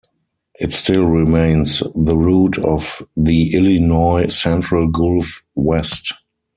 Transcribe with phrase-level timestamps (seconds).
[0.59, 6.11] It still remains the route of the Illinois Central Gulf West.